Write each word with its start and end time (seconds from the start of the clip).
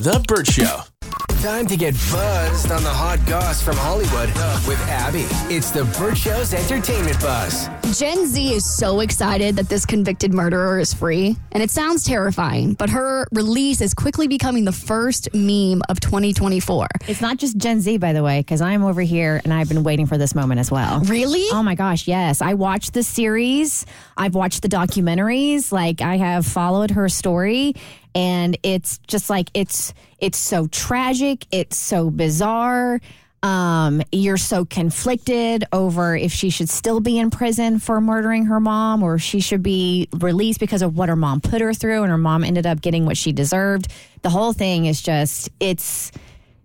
The 0.00 0.24
Burt 0.28 0.46
Show. 0.46 0.82
Time 1.42 1.66
to 1.66 1.76
get 1.76 1.92
buzzed 2.12 2.70
on 2.70 2.84
the 2.84 2.88
hot 2.88 3.18
goss 3.26 3.60
from 3.60 3.76
Hollywood 3.76 4.28
with 4.66 4.80
Abby. 4.88 5.26
It's 5.52 5.72
the 5.72 5.84
Burt 5.98 6.16
Show's 6.16 6.54
entertainment 6.54 7.18
buzz. 7.20 7.68
Gen 7.98 8.26
Z 8.26 8.54
is 8.54 8.64
so 8.64 9.00
excited 9.00 9.56
that 9.56 9.68
this 9.68 9.84
convicted 9.84 10.32
murderer 10.32 10.78
is 10.78 10.94
free, 10.94 11.36
and 11.50 11.62
it 11.62 11.70
sounds 11.70 12.04
terrifying, 12.04 12.74
but 12.74 12.90
her 12.90 13.26
release 13.32 13.80
is 13.80 13.92
quickly 13.92 14.28
becoming 14.28 14.64
the 14.64 14.72
first 14.72 15.28
meme 15.34 15.82
of 15.88 15.98
2024. 15.98 16.86
It's 17.08 17.20
not 17.20 17.38
just 17.38 17.56
Gen 17.56 17.80
Z, 17.80 17.98
by 17.98 18.12
the 18.12 18.22
way, 18.22 18.40
because 18.40 18.60
I'm 18.60 18.84
over 18.84 19.00
here 19.00 19.40
and 19.42 19.52
I've 19.52 19.68
been 19.68 19.82
waiting 19.82 20.06
for 20.06 20.16
this 20.16 20.34
moment 20.34 20.60
as 20.60 20.70
well. 20.70 21.00
Really? 21.00 21.46
Oh 21.50 21.62
my 21.64 21.74
gosh, 21.74 22.06
yes. 22.06 22.40
I 22.40 22.54
watched 22.54 22.94
the 22.94 23.02
series. 23.02 23.84
I've 24.16 24.34
watched 24.34 24.62
the 24.62 24.68
documentaries. 24.68 25.72
Like 25.72 26.02
I 26.02 26.18
have 26.18 26.46
followed 26.46 26.92
her 26.92 27.08
story 27.08 27.74
and 28.14 28.56
it's 28.62 28.98
just 29.06 29.30
like 29.30 29.50
it's 29.54 29.94
it's 30.18 30.38
so 30.38 30.66
tragic, 30.68 31.46
it's 31.50 31.76
so 31.76 32.10
bizarre. 32.10 33.00
Um, 33.40 34.02
you're 34.10 34.36
so 34.36 34.64
conflicted 34.64 35.64
over 35.72 36.16
if 36.16 36.32
she 36.32 36.50
should 36.50 36.68
still 36.68 36.98
be 36.98 37.18
in 37.18 37.30
prison 37.30 37.78
for 37.78 38.00
murdering 38.00 38.46
her 38.46 38.58
mom 38.58 39.04
or 39.04 39.18
she 39.18 39.38
should 39.38 39.62
be 39.62 40.08
released 40.18 40.58
because 40.58 40.82
of 40.82 40.96
what 40.96 41.08
her 41.08 41.14
mom 41.14 41.40
put 41.40 41.60
her 41.60 41.72
through 41.72 42.02
and 42.02 42.10
her 42.10 42.18
mom 42.18 42.42
ended 42.42 42.66
up 42.66 42.80
getting 42.80 43.06
what 43.06 43.16
she 43.16 43.30
deserved. 43.30 43.92
The 44.22 44.30
whole 44.30 44.52
thing 44.52 44.86
is 44.86 45.00
just 45.00 45.50
it's 45.60 46.10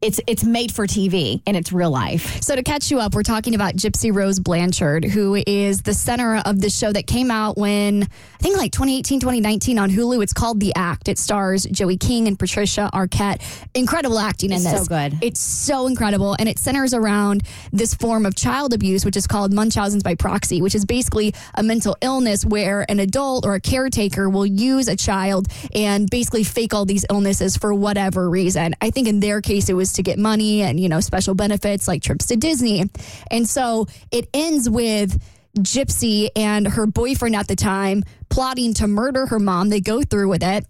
it's 0.00 0.20
it's 0.28 0.44
made 0.44 0.70
for 0.72 0.86
TV 0.86 1.42
and 1.46 1.56
it's 1.56 1.72
real 1.72 1.90
life. 1.90 2.40
So 2.40 2.54
to 2.54 2.62
catch 2.62 2.90
you 2.90 3.00
up, 3.00 3.14
we're 3.14 3.24
talking 3.24 3.54
about 3.56 3.74
Gypsy 3.74 4.14
Rose 4.14 4.38
Blanchard, 4.38 5.04
who 5.04 5.34
is 5.46 5.82
the 5.82 5.92
center 5.94 6.36
of 6.36 6.60
the 6.60 6.70
show 6.70 6.92
that 6.92 7.06
came 7.08 7.30
out 7.32 7.58
when 7.58 8.04
I 8.04 8.38
think 8.42 8.56
like 8.56 8.70
2018, 8.70 9.18
2019 9.18 9.76
on 9.78 9.90
Hulu. 9.90 10.22
It's 10.22 10.32
called 10.32 10.60
The 10.60 10.72
Act. 10.76 11.08
It 11.08 11.18
stars 11.18 11.64
Joey 11.64 11.96
King 11.96 12.28
and 12.28 12.38
Patricia 12.38 12.88
Arquette. 12.94 13.42
Incredible 13.74 14.20
acting 14.20 14.50
in 14.50 14.56
It's 14.56 14.70
this. 14.70 14.82
so 14.82 14.86
good. 14.86 15.18
It's 15.20 15.40
so 15.40 15.88
incredible, 15.88 16.36
and 16.38 16.48
it 16.48 16.58
centers 16.60 16.94
around 16.94 17.42
this 17.72 17.94
form 17.94 18.24
of 18.24 18.36
child 18.36 18.72
abuse, 18.72 19.04
which 19.04 19.16
is 19.16 19.26
called 19.26 19.52
Munchausen's 19.52 20.04
by 20.04 20.14
proxy, 20.14 20.62
which 20.62 20.76
is 20.76 20.84
basically 20.84 21.34
a 21.56 21.62
mental 21.64 21.96
illness 22.02 22.44
where 22.44 22.86
an 22.88 23.00
adult 23.00 23.44
or 23.44 23.54
a 23.54 23.60
caretaker 23.60 24.28
will 24.30 24.46
use 24.46 24.86
a 24.86 24.94
child 24.96 25.48
and 25.74 26.08
basically 26.08 26.44
fake 26.44 26.72
all 26.72 26.84
these 26.84 27.04
illnesses 27.10 27.56
for 27.56 27.74
whatever 27.74 28.30
reason. 28.30 28.76
I 28.80 28.90
think 28.90 29.08
in 29.08 29.18
their 29.18 29.40
case, 29.40 29.68
it 29.68 29.74
was 29.74 29.87
to 29.94 30.02
get 30.02 30.18
money 30.18 30.62
and 30.62 30.78
you 30.78 30.88
know 30.88 31.00
special 31.00 31.34
benefits 31.34 31.88
like 31.88 32.02
trips 32.02 32.26
to 32.26 32.36
Disney, 32.36 32.84
and 33.30 33.48
so 33.48 33.86
it 34.10 34.28
ends 34.32 34.68
with. 34.68 35.20
Gypsy 35.58 36.28
and 36.36 36.68
her 36.68 36.86
boyfriend 36.86 37.34
at 37.34 37.48
the 37.48 37.56
time 37.56 38.04
plotting 38.28 38.74
to 38.74 38.86
murder 38.86 39.26
her 39.26 39.40
mom. 39.40 39.70
They 39.70 39.80
go 39.80 40.02
through 40.02 40.28
with 40.28 40.44
it. 40.44 40.64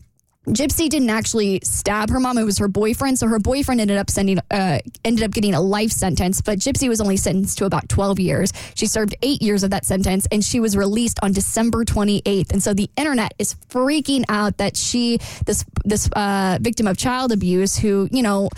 Gypsy 0.47 0.89
didn't 0.89 1.11
actually 1.11 1.61
stab 1.63 2.09
her 2.09 2.19
mom; 2.19 2.39
it 2.39 2.45
was 2.45 2.57
her 2.57 2.69
boyfriend. 2.69 3.19
So 3.19 3.27
her 3.27 3.39
boyfriend 3.39 3.83
ended 3.83 3.99
up 3.99 4.09
sending, 4.09 4.39
uh, 4.51 4.79
ended 5.05 5.25
up 5.25 5.33
getting 5.33 5.53
a 5.53 5.61
life 5.61 5.91
sentence. 5.91 6.41
But 6.41 6.59
Gypsy 6.59 6.89
was 6.89 7.03
only 7.03 7.19
sentenced 7.19 7.59
to 7.59 7.67
about 7.67 7.91
twelve 7.91 8.19
years. 8.19 8.51
She 8.77 8.87
served 8.87 9.15
eight 9.21 9.43
years 9.43 9.63
of 9.63 9.73
that 9.73 9.85
sentence, 9.85 10.27
and 10.33 10.43
she 10.43 10.59
was 10.59 10.75
released 10.75 11.19
on 11.23 11.33
December 11.33 11.85
twenty 11.85 12.23
eighth. 12.25 12.51
And 12.51 12.63
so 12.63 12.73
the 12.73 12.89
internet 12.97 13.35
is 13.39 13.57
freaking 13.69 14.25
out 14.31 14.57
that 14.57 14.75
she, 14.75 15.19
this 15.45 15.67
this 15.85 16.09
uh, 16.13 16.57
victim 16.63 16.87
of 16.87 16.97
child 16.97 17.31
abuse, 17.31 17.77
who 17.77 18.09
you 18.11 18.23
know. 18.23 18.49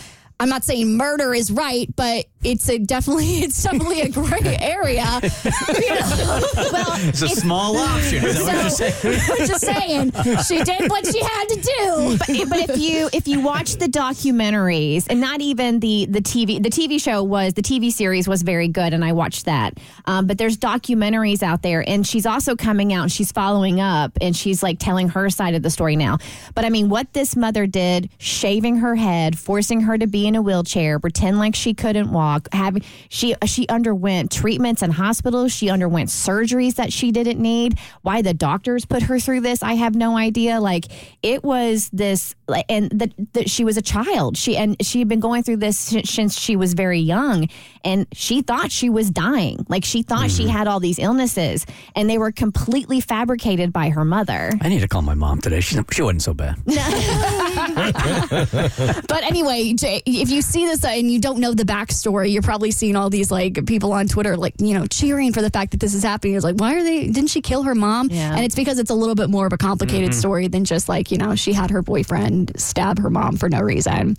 I'm 0.41 0.49
not 0.49 0.65
saying 0.65 0.97
murder 0.97 1.35
is 1.35 1.51
right, 1.51 1.87
but 1.97 2.25
it's 2.43 2.69
a 2.71 2.79
definitely 2.79 3.27
it's 3.45 3.63
definitely 3.63 4.01
a 4.01 4.09
gray 4.09 4.57
area. 4.59 5.05
You 5.23 5.91
know? 5.91 6.43
well, 6.73 7.09
It's 7.09 7.21
a 7.23 7.29
small 7.29 7.77
option. 7.77 8.25
Is 8.25 8.47
that 8.47 8.57
what 8.57 8.79
you're 8.81 8.91
saying? 8.91 9.21
I'm 9.31 9.47
just 9.47 9.61
saying 9.61 10.13
she 10.45 10.65
did 10.65 10.91
what 10.91 11.07
she 11.07 11.23
had 11.23 11.45
to 11.51 11.57
do. 11.61 12.19
but, 12.19 12.49
but 12.49 12.71
if 12.71 12.79
you 12.79 13.11
if 13.13 13.29
you 13.29 13.41
watch 13.41 13.75
the 13.77 13.87
documentaries 13.87 15.07
and 15.11 15.21
not 15.21 15.43
even 15.43 15.81
the 15.81 16.07
the 16.07 16.21
TV 16.23 16.63
the 16.63 16.71
TV 16.71 16.99
show 16.99 17.23
was 17.23 17.53
the 17.53 17.63
TV 17.63 17.93
series 17.93 18.27
was 18.27 18.41
very 18.41 18.69
good 18.69 18.95
and 18.95 19.05
I 19.05 19.13
watched 19.13 19.45
that. 19.45 19.79
Um, 20.07 20.27
but 20.27 20.39
there's 20.39 20.57
documentaries 20.57 21.43
out 21.43 21.61
there 21.61 21.85
and 21.87 22.07
she's 22.07 22.25
also 22.25 22.57
coming 22.57 22.95
out 22.95 23.03
and 23.03 23.13
she's 23.13 23.31
following 23.31 23.81
up 23.81 24.13
and 24.23 24.35
she's 24.35 24.63
like 24.63 24.79
telling 24.79 25.11
her 25.11 25.29
side 25.29 25.55
of 25.55 25.63
the 25.63 25.71
story 25.71 25.97
now. 25.97 26.17
But 26.55 26.65
I 26.65 26.71
mean, 26.71 26.89
what 26.89 27.13
this 27.13 27.37
mother 27.37 27.67
did, 27.67 28.09
shaving 28.17 28.77
her 28.77 28.95
head, 28.95 29.39
forcing 29.39 29.83
her 29.83 29.99
to 29.99 30.07
be 30.07 30.30
in 30.31 30.37
a 30.37 30.43
wheelchair, 30.43 31.01
pretend 31.01 31.39
like 31.41 31.57
she 31.57 31.75
couldn't 31.75 32.13
walk, 32.13 32.49
having 32.53 32.83
she 33.09 33.35
she 33.45 33.67
underwent 33.69 34.31
treatments 34.31 34.81
in 34.81 34.93
hospitals, 34.93 35.53
she 35.53 35.69
underwent 35.69 36.09
surgeries 36.09 36.77
that 36.77 36.93
she 36.93 37.11
didn't 37.11 37.41
need. 37.41 37.79
Why 38.03 38.23
the 38.23 38.33
doctors 38.33 38.85
put 38.85 39.03
her 39.03 39.19
through 39.19 39.41
this, 39.41 39.63
I 39.63 39.75
have 39.75 39.97
no 39.97 40.17
idea. 40.17 40.61
Like 40.61 40.87
it 41.23 41.43
was 41.43 41.91
this, 41.93 42.37
and 42.69 42.91
that 43.33 43.51
she 43.51 43.65
was 43.65 43.77
a 43.77 43.83
child. 43.83 44.37
She 44.37 44.57
and 44.57 44.77
she 44.81 45.01
had 45.01 45.09
been 45.09 45.21
going 45.21 45.43
through 45.43 45.57
this 45.57 45.77
since 45.77 46.09
since 46.09 46.39
she 46.39 46.55
was 46.55 46.75
very 46.75 47.01
young, 47.01 47.49
and 47.85 48.07
she 48.13 48.41
thought 48.43 48.71
she 48.71 48.89
was 48.89 49.11
dying. 49.11 49.67
Like 49.69 49.85
she 49.85 50.03
thought 50.03 50.31
she 50.31 50.45
mm-hmm. 50.45 50.53
had 50.53 50.69
all 50.69 50.79
these 50.79 51.01
illnesses, 51.01 51.67
and 51.97 52.09
they 52.09 52.19
were 52.19 52.31
completely 52.31 53.01
fabricated 53.01 53.73
by 53.73 53.89
her 53.89 54.05
mother. 54.05 54.53
I 54.61 54.69
need 54.69 54.81
to 54.81 54.89
call 54.89 55.03
my 55.03 55.15
mom 55.15 55.41
today. 55.41 55.61
She, 55.61 55.77
she 55.91 56.03
wasn't 56.03 56.23
so 56.23 56.35
bad. 56.35 56.57
But 59.09 59.25
anyway, 59.25 59.73
Jay, 59.73 60.03
if 60.07 60.31
you 60.31 60.43
see 60.43 60.67
this 60.67 60.85
and 60.85 61.11
you 61.11 61.21
don't 61.21 61.39
know 61.39 61.53
the 61.55 61.65
backstory, 61.65 62.33
you're 62.33 62.43
probably 62.43 62.71
seeing 62.71 62.97
all 62.97 63.11
these 63.11 63.31
like 63.31 63.67
people 63.67 63.93
on 63.93 64.09
Twitter, 64.09 64.37
like 64.37 64.55
you 64.59 64.75
know, 64.75 64.87
cheering 64.87 65.33
for 65.33 65.43
the 65.43 65.51
fact 65.51 65.73
that 65.73 65.81
this 65.81 65.95
is 65.95 66.03
happening. 66.03 66.35
It's 66.35 66.45
like, 66.45 66.57
why 66.57 66.77
are 66.77 66.83
they? 66.83 67.09
Didn't 67.09 67.31
she 67.31 67.41
kill 67.41 67.63
her 67.65 67.75
mom? 67.75 68.09
Yeah. 68.11 68.35
And 68.35 68.45
it's 68.45 68.55
because 68.55 68.79
it's 68.79 68.91
a 68.91 68.95
little 68.95 69.15
bit 69.15 69.31
more 69.31 69.47
of 69.47 69.53
a 69.53 69.59
complicated 69.59 70.15
story 70.15 70.49
than 70.49 70.65
just 70.65 70.89
like 70.89 71.11
you 71.11 71.19
know, 71.19 71.35
she 71.35 71.53
had 71.53 71.71
her 71.71 71.83
boyfriend 71.83 72.53
stab 72.61 72.99
her 72.99 73.11
mom 73.11 73.37
for 73.37 73.49
no 73.49 73.61
reason. 73.61 74.17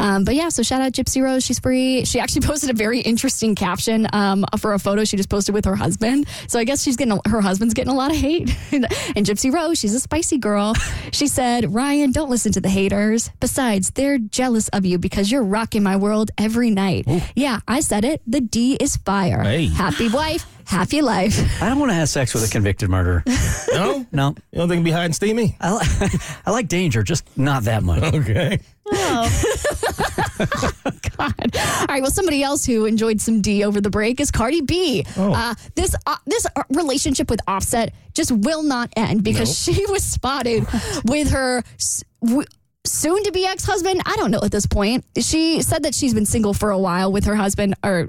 Um, 0.00 0.24
but 0.24 0.34
yeah, 0.34 0.48
so 0.48 0.62
shout 0.62 0.80
out 0.80 0.92
Gypsy 0.92 1.22
Rose. 1.22 1.44
She's 1.44 1.58
free. 1.58 2.04
She 2.04 2.20
actually 2.20 2.42
posted 2.46 2.70
a 2.70 2.74
very 2.74 3.00
interesting 3.00 3.54
caption 3.54 4.06
um, 4.12 4.44
for 4.58 4.74
a 4.74 4.78
photo 4.78 5.04
she 5.04 5.16
just 5.16 5.28
posted 5.28 5.54
with 5.54 5.64
her 5.64 5.76
husband. 5.76 6.26
So 6.48 6.58
I 6.58 6.64
guess 6.64 6.82
she's 6.82 6.96
getting 6.96 7.18
a, 7.24 7.28
her 7.28 7.40
husband's 7.40 7.74
getting 7.74 7.92
a 7.92 7.96
lot 7.96 8.10
of 8.10 8.16
hate. 8.16 8.54
and 8.72 8.86
Gypsy 9.26 9.52
Rose, 9.52 9.78
she's 9.78 9.94
a 9.94 10.00
spicy 10.00 10.38
girl. 10.38 10.74
She 11.12 11.26
said, 11.26 11.74
Ryan, 11.74 12.12
don't 12.12 12.30
listen 12.30 12.52
to 12.52 12.60
the 12.60 12.68
haters. 13.04 13.30
Besides, 13.40 13.90
they're 13.90 14.18
jealous 14.18 14.68
of 14.68 14.84
you 14.86 14.98
because 14.98 15.30
you're 15.30 15.42
rocking 15.44 15.82
my 15.82 15.96
world 15.96 16.30
every 16.38 16.70
night. 16.70 17.06
Yeah, 17.34 17.60
I 17.68 17.80
said 17.80 18.04
it. 18.04 18.22
The 18.26 18.40
D 18.40 18.76
is 18.80 18.96
fire. 18.96 19.42
Hey. 19.42 19.66
Happy 19.66 20.08
wife, 20.08 20.46
happy 20.66 21.02
life. 21.02 21.38
I 21.62 21.68
don't 21.68 21.78
want 21.78 21.90
to 21.90 21.94
have 21.94 22.08
sex 22.08 22.34
with 22.34 22.46
a 22.48 22.50
convicted 22.50 22.88
murderer. 22.90 23.24
No? 23.74 24.06
No. 24.12 24.28
You 24.52 24.58
don't 24.58 24.68
think 24.68 24.72
it'd 24.78 24.84
be 24.84 24.92
hot 24.92 25.06
and 25.06 25.14
steamy? 25.16 25.56
I, 25.60 25.72
li- 25.74 26.08
I 26.46 26.52
like 26.52 26.68
danger, 26.68 27.02
just 27.02 27.24
not 27.36 27.64
that 27.64 27.82
much. 27.82 28.04
Okay. 28.04 28.60
God. 31.18 31.56
All 31.56 31.86
right. 31.88 32.00
Well, 32.00 32.10
somebody 32.12 32.44
else 32.44 32.64
who 32.64 32.84
enjoyed 32.84 33.20
some 33.20 33.40
D 33.40 33.64
over 33.64 33.80
the 33.80 33.90
break 33.90 34.20
is 34.20 34.30
Cardi 34.30 34.60
B. 34.60 35.04
Uh, 35.16 35.56
this 35.74 35.96
uh, 36.06 36.16
this 36.26 36.46
uh, 36.54 36.62
relationship 36.70 37.28
with 37.30 37.40
Offset 37.48 37.92
just 38.12 38.30
will 38.30 38.62
not 38.62 38.90
end 38.96 39.24
because 39.24 39.58
she 39.58 39.84
was 39.86 40.04
spotted 40.04 40.64
with 41.04 41.30
her. 41.30 41.64
s- 41.80 42.04
w- 42.22 42.46
Soon 42.86 43.22
to 43.24 43.32
be 43.32 43.46
ex 43.46 43.64
husband. 43.64 44.02
I 44.04 44.16
don't 44.16 44.30
know 44.30 44.40
at 44.42 44.50
this 44.50 44.66
point. 44.66 45.04
She 45.18 45.62
said 45.62 45.84
that 45.84 45.94
she's 45.94 46.14
been 46.14 46.26
single 46.26 46.52
for 46.52 46.70
a 46.70 46.78
while 46.78 47.10
with 47.10 47.24
her 47.24 47.34
husband 47.34 47.74
or 47.82 48.08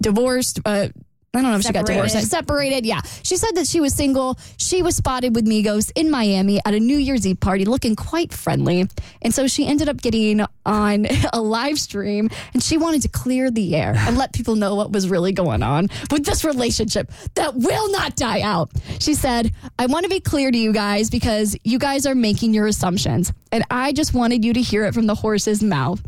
divorced. 0.00 0.60
Uh, 0.64 0.88
I 1.36 1.42
don't 1.42 1.50
know 1.50 1.58
if 1.58 1.64
she 1.64 1.72
got 1.72 1.86
divorced. 1.86 2.14
Separated. 2.14 2.30
Separated, 2.30 2.86
yeah. 2.86 3.00
She 3.22 3.36
said 3.36 3.54
that 3.56 3.66
she 3.66 3.80
was 3.80 3.94
single. 3.94 4.38
She 4.56 4.82
was 4.82 4.96
spotted 4.96 5.34
with 5.34 5.46
Migos 5.46 5.92
in 5.94 6.10
Miami 6.10 6.60
at 6.64 6.74
a 6.74 6.80
New 6.80 6.96
Year's 6.96 7.26
Eve 7.26 7.38
party 7.38 7.64
looking 7.64 7.94
quite 7.94 8.32
friendly. 8.32 8.88
And 9.20 9.34
so 9.34 9.46
she 9.46 9.66
ended 9.66 9.88
up 9.88 9.98
getting 9.98 10.44
on 10.64 11.06
a 11.32 11.40
live 11.40 11.78
stream 11.78 12.30
and 12.54 12.62
she 12.62 12.78
wanted 12.78 13.02
to 13.02 13.08
clear 13.08 13.50
the 13.50 13.76
air 13.76 13.94
and 13.96 14.16
let 14.16 14.32
people 14.32 14.56
know 14.56 14.74
what 14.74 14.92
was 14.92 15.08
really 15.08 15.32
going 15.32 15.62
on 15.62 15.88
with 16.10 16.24
this 16.24 16.44
relationship 16.44 17.10
that 17.34 17.54
will 17.54 17.90
not 17.92 18.16
die 18.16 18.40
out. 18.40 18.70
She 18.98 19.12
said, 19.14 19.52
I 19.78 19.86
want 19.86 20.04
to 20.04 20.10
be 20.10 20.20
clear 20.20 20.50
to 20.50 20.58
you 20.58 20.72
guys 20.72 21.10
because 21.10 21.56
you 21.64 21.78
guys 21.78 22.06
are 22.06 22.14
making 22.14 22.54
your 22.54 22.66
assumptions. 22.66 23.32
And 23.52 23.64
I 23.70 23.92
just 23.92 24.14
wanted 24.14 24.44
you 24.44 24.54
to 24.54 24.62
hear 24.62 24.84
it 24.86 24.94
from 24.94 25.06
the 25.06 25.14
horse's 25.14 25.62
mouth. 25.62 26.00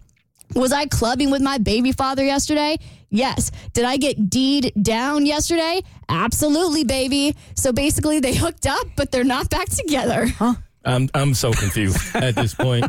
Was 0.54 0.72
I 0.72 0.86
clubbing 0.86 1.30
with 1.30 1.42
my 1.42 1.58
baby 1.58 1.92
father 1.92 2.24
yesterday? 2.24 2.78
Yes. 3.10 3.50
Did 3.72 3.84
I 3.84 3.96
get 3.96 4.28
deed 4.30 4.72
down 4.80 5.26
yesterday? 5.26 5.82
Absolutely, 6.08 6.84
baby. 6.84 7.36
So 7.54 7.72
basically, 7.72 8.20
they 8.20 8.34
hooked 8.44 8.66
up, 8.66 8.86
but 8.96 9.10
they're 9.10 9.24
not 9.24 9.50
back 9.50 9.68
together. 9.68 10.26
Huh? 10.26 10.54
I'm 10.84 11.08
I'm 11.12 11.34
so 11.34 11.52
confused 11.52 11.98
at 12.16 12.34
this 12.34 12.54
point. 12.54 12.86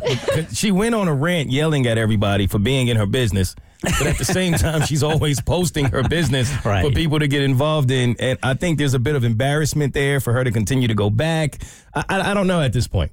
She 0.54 0.72
went 0.72 0.94
on 0.94 1.08
a 1.08 1.14
rant 1.14 1.50
yelling 1.50 1.86
at 1.86 1.98
everybody 1.98 2.46
for 2.46 2.58
being 2.58 2.88
in 2.88 2.96
her 2.96 3.04
business, 3.04 3.54
but 3.82 4.06
at 4.06 4.16
the 4.16 4.24
same 4.24 4.54
time, 4.54 4.82
she's 4.86 5.02
always 5.02 5.40
posting 5.40 5.86
her 5.86 6.02
business 6.04 6.50
Right. 6.64 6.84
for 6.84 6.92
people 6.92 7.18
to 7.18 7.28
get 7.28 7.42
involved 7.42 7.90
in. 7.90 8.16
And 8.18 8.38
I 8.42 8.54
think 8.54 8.78
there's 8.78 8.94
a 8.94 8.98
bit 8.98 9.16
of 9.16 9.24
embarrassment 9.24 9.92
there 9.92 10.20
for 10.20 10.32
her 10.32 10.44
to 10.44 10.50
continue 10.50 10.88
to 10.88 10.94
go 10.94 11.10
back. 11.10 11.62
I, 11.94 12.04
I, 12.08 12.30
I 12.30 12.34
don't 12.34 12.46
know 12.46 12.62
at 12.62 12.72
this 12.72 12.86
point. 12.86 13.12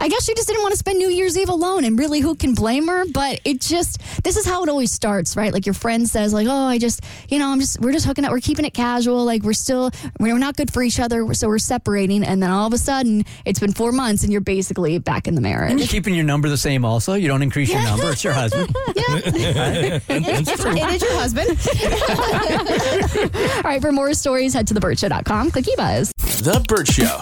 I 0.00 0.08
guess 0.08 0.24
she 0.24 0.34
just 0.34 0.48
didn't 0.48 0.62
want 0.62 0.72
to 0.72 0.78
spend 0.78 0.98
New 0.98 1.08
Year's 1.08 1.36
Eve 1.36 1.48
alone, 1.48 1.84
and 1.84 1.98
really, 1.98 2.20
who 2.20 2.34
can 2.34 2.54
blame 2.54 2.88
her? 2.88 3.04
But 3.12 3.40
it 3.44 3.60
just, 3.60 4.00
this 4.24 4.36
is 4.36 4.46
how 4.46 4.62
it 4.62 4.68
always 4.68 4.90
starts, 4.90 5.36
right? 5.36 5.52
Like 5.52 5.66
your 5.66 5.74
friend 5.74 6.08
says, 6.08 6.32
like, 6.32 6.46
oh, 6.48 6.66
I 6.66 6.78
just, 6.78 7.02
you 7.28 7.38
know, 7.38 7.48
I'm 7.48 7.60
just, 7.60 7.80
we're 7.80 7.92
just 7.92 8.06
hooking 8.06 8.24
up, 8.24 8.32
we're 8.32 8.40
keeping 8.40 8.64
it 8.64 8.74
casual, 8.74 9.24
like 9.24 9.42
we're 9.42 9.52
still, 9.52 9.90
we're 10.18 10.38
not 10.38 10.56
good 10.56 10.72
for 10.72 10.82
each 10.82 10.98
other, 10.98 11.32
so 11.34 11.48
we're 11.48 11.58
separating, 11.58 12.24
and 12.24 12.42
then 12.42 12.50
all 12.50 12.66
of 12.66 12.72
a 12.72 12.78
sudden, 12.78 13.24
it's 13.44 13.60
been 13.60 13.72
four 13.72 13.92
months, 13.92 14.22
and 14.22 14.32
you're 14.32 14.40
basically 14.40 14.98
back 14.98 15.28
in 15.28 15.34
the 15.34 15.40
marriage. 15.40 15.72
And 15.72 15.80
you're 15.80 15.88
keeping 15.88 16.14
your 16.14 16.24
number 16.24 16.48
the 16.48 16.56
same 16.56 16.84
also. 16.84 17.14
You 17.14 17.28
don't 17.28 17.42
increase 17.42 17.70
your 17.70 17.82
number. 17.82 18.10
It's 18.10 18.24
your 18.24 18.32
husband. 18.32 18.74
Yeah. 18.96 20.00
It 20.08 20.26
is 20.26 21.02
your 21.02 21.12
husband. 21.12 21.50
all 23.56 23.62
right, 23.62 23.80
for 23.80 23.92
more 23.92 24.14
stories, 24.14 24.54
head 24.54 24.66
to 24.68 24.74
theburtshow.com. 24.74 25.50
Click 25.50 25.66
buzz. 25.76 26.12
The 26.16 26.64
Burt 26.66 26.88
Show. 26.88 27.20